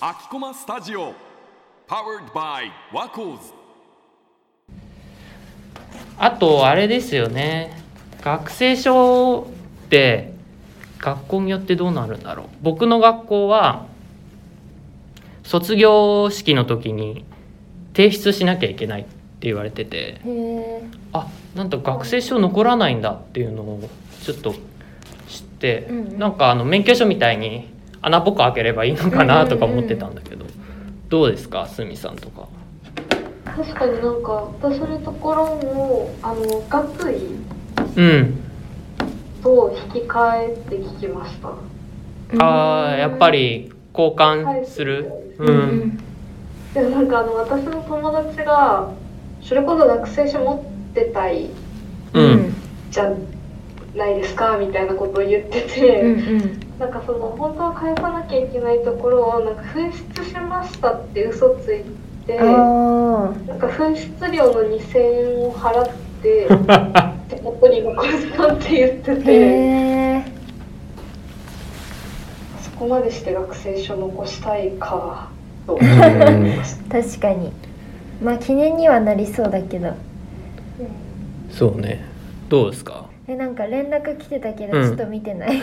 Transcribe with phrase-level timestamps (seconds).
[0.00, 1.14] 秋駒スタジオ
[1.88, 3.52] Powered by ワコーズ
[6.16, 7.76] あとあれですよね。
[8.22, 9.48] 学生証
[9.86, 10.32] って
[10.98, 12.46] 学校によってどうなるんだろう。
[12.62, 13.86] 僕の学校は
[15.42, 17.24] 卒業式の時に
[17.96, 19.10] 提出しなきゃいけないって
[19.40, 20.20] 言われてて。
[21.12, 21.26] あ
[21.56, 23.90] なんと学生証残らないんだっていうのを
[24.22, 24.54] ちょっと
[25.30, 26.18] 知って、うんうん。
[26.18, 27.68] なんかあの免許証みたいに
[28.02, 30.44] 穴ぼこ開ければいいのかなとか思ってたんだけど、
[31.08, 31.66] どうですか？
[31.66, 32.48] すみさんとか。
[33.44, 37.16] 確かになんか私のところもあの学位
[37.96, 38.40] うん。
[39.42, 41.48] と引き換えって聞きました。
[42.38, 45.10] あーやっぱり交換する？
[45.38, 46.00] ううんん。
[46.74, 48.92] でもなんかあの私の友達が
[49.42, 50.56] それこそ学生証持
[50.90, 51.50] ってたい
[52.12, 52.54] うん。
[52.90, 53.12] じゃ
[53.96, 56.60] ないですかみたいなことを言ってて、うんうん。
[56.78, 61.82] なんかその本当は返さなきゃいけないところをなんか紛失しましたって嘘つい
[62.26, 62.44] てあ
[63.46, 65.88] なんか紛失料の2000円を払っ
[66.22, 66.46] て
[67.28, 69.22] 手元に残したって言ってて。
[69.26, 70.22] え
[72.62, 75.28] そこまでして学生証残したいか
[75.66, 76.96] と思うんいました。
[77.02, 77.52] 確かに。
[78.22, 79.92] まあ記念にはなりそうだけど。
[81.50, 82.02] そうね。
[82.48, 83.09] どうですか？
[83.30, 84.84] えなんか連絡来てたけどうん。
[84.84, 85.62] ちょっと見てない、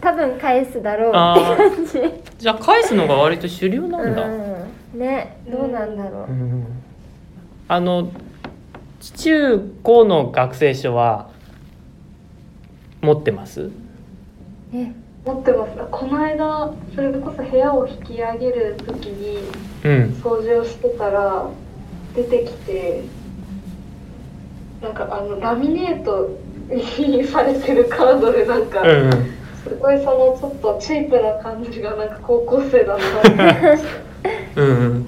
[0.00, 1.44] 多分返すだろうあって
[1.76, 1.98] 感じ。
[1.98, 4.30] ーじゃあ返すのが割と主流なんだ、う
[4.96, 4.98] ん。
[4.98, 6.64] ねどうなんだろう、うん。
[7.68, 8.08] あの
[9.16, 11.28] 中高の学生証は
[13.02, 13.70] 持ってます？
[14.72, 14.90] え。
[15.26, 15.72] 持ってます。
[15.90, 19.40] この間それこそ部屋を引き上げる時に
[19.84, 20.04] うん。
[20.22, 21.44] 掃除をしてたら
[22.16, 23.02] 出てきて
[24.82, 26.30] なんかあのラミネート
[26.68, 29.10] にされてるカードでなんか、うん
[29.64, 33.02] すごいそのちょっとチープな感じがなんか高校生だな
[34.56, 35.06] うんうん。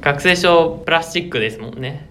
[0.00, 2.08] 学生証プラスチックですもんね。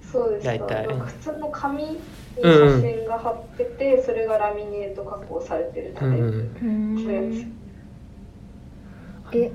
[0.00, 0.46] そうです。
[0.46, 0.86] か大体。
[0.86, 1.98] 普通の紙に
[2.42, 6.14] 写真が貼ってて、それがラミネート加工されてるタイプ、
[6.62, 6.94] うん。
[6.96, 7.24] うそうやつ。
[7.24, 7.52] ん
[9.34, 9.52] え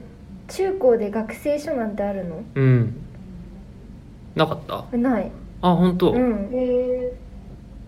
[0.50, 2.44] 中高で学生証なんてあるの？
[2.54, 2.96] うん。
[4.36, 4.98] なかった？
[4.98, 5.32] ない
[5.62, 6.50] あ本当、うん。
[6.54, 7.12] へ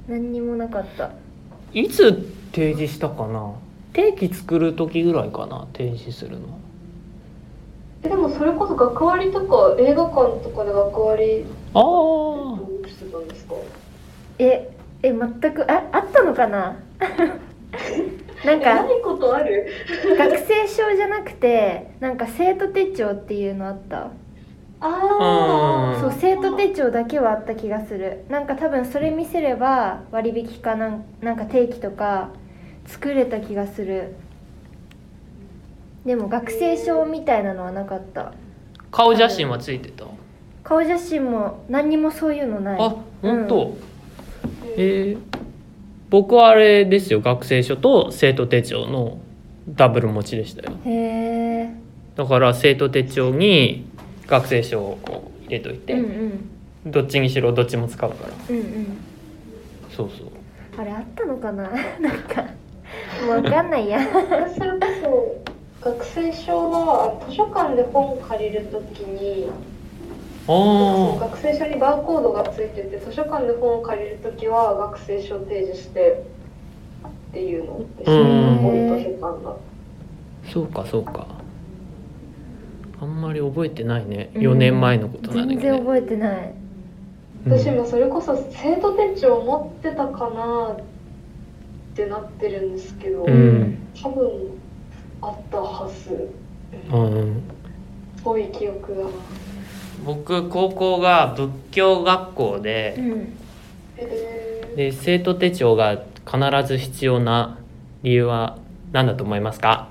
[0.07, 1.11] 何にもなかった。
[1.73, 2.13] いつ
[2.53, 3.53] 提示したかな？
[3.93, 6.47] 定期作る時ぐらいかな提示するの。
[8.03, 13.55] えでもそれこそ学割とか映画館とかで学割ああどうしてたんですか？
[14.39, 14.69] え
[15.03, 16.77] え全くああったのかな？
[18.45, 19.67] なんえかないことある？
[20.17, 24.11] 学生証じゃなくてなんか生徒手帳っていうのあった
[24.79, 24.87] あ
[25.19, 26.01] あうん。
[26.01, 28.25] そう生徒手帳だけはあった気がする。
[28.29, 32.29] なんか多分それ見せれば割引かなんなんか定期とか
[32.85, 34.15] 作れた気がする。
[36.05, 38.33] でも学生証みたいなのはなかった。
[38.91, 40.05] 顔写真はついてた？
[40.63, 42.79] 顔写真も何にもそういうのない。
[42.79, 43.77] あ本当、うん。
[44.77, 45.37] えー
[46.09, 47.19] 僕はあれですよ。
[47.19, 49.17] 学生証と生徒手帳の
[49.67, 50.77] ダブル持ちでしたよ。
[50.85, 51.69] へえ
[52.15, 53.85] だから生徒手帳に
[54.27, 55.99] 学生証をこう入れといて、うん
[56.85, 56.91] うん。
[56.91, 58.33] どっちにしろどっちも使うから。
[58.49, 58.97] うんうん。
[59.89, 60.27] そうそう。
[60.79, 61.63] あれあったのかな？
[61.99, 62.43] なんか
[63.25, 63.99] もう分かんないや。
[63.99, 64.79] 私それこ
[65.81, 69.47] そ学生証は図書館で本借りるときに
[70.47, 76.23] あ学生証にバーコードがついてて図書館で本を借りるときは学生証提示して
[77.29, 78.55] っていうのでしたうん。
[78.57, 79.51] 森図書館が。
[79.51, 79.55] あ
[80.51, 81.27] そうかそうか
[82.99, 84.29] あんまり覚えてないね。
[84.33, 84.41] うん。
[84.41, 86.53] 4年前のことなんだ全然けどね、覚えてない。
[87.45, 87.59] うん。
[87.59, 90.79] 私もそれこそ生徒手帳持ってたかなっ
[91.95, 93.77] てなってるんですけど、うん。
[94.01, 94.29] 多分
[95.21, 96.29] あったはず。
[96.91, 97.41] うん。
[98.23, 99.09] 遠い記憶が。
[100.05, 103.33] 僕高校が仏教学校うでん
[103.97, 107.57] えで生徒手帳が必ず必要な
[108.03, 108.59] 理由は
[108.91, 109.89] 何だと思いますか？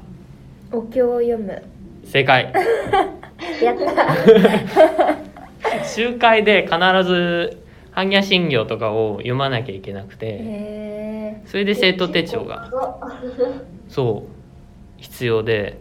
[0.71, 1.61] お経を読む
[2.07, 2.53] 正解。
[3.63, 5.85] やった。
[5.85, 7.59] 集会で必ず
[7.95, 12.71] 般若心経とかを読まなきゃいけなくてへそれで生徒手帳が。
[13.89, 14.31] そう。
[14.99, 15.79] 必要で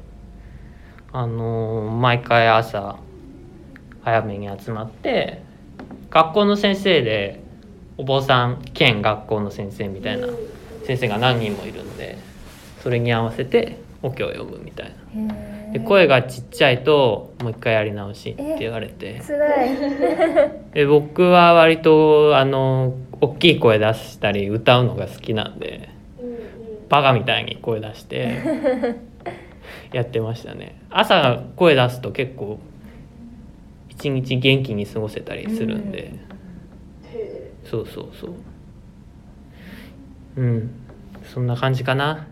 [1.12, 2.98] あのー毎回朝
[4.04, 5.42] 早めに集まって
[6.10, 7.40] 学校の先生で
[7.98, 10.28] お坊さん兼学校の先生みたいな
[10.86, 12.18] 先生が何人もいるんで
[12.84, 15.36] それに合わせてオケを読むみたいな。
[15.74, 19.20] で声がちっちゃいともう一回やり直しって言われて。
[19.22, 19.70] つらい。
[20.74, 25.90] で僕は割とあの大きい声出したり歌うのが好きなんで、
[26.88, 28.42] バカみたいに声出して
[29.92, 30.80] やってましたね。
[30.90, 32.60] 朝声出すと結構
[33.90, 36.12] 一日元気に過ごせたりするんで、
[37.64, 38.34] うん、そうそうそう。
[40.38, 40.70] うん。
[41.34, 42.28] そんな感じかな。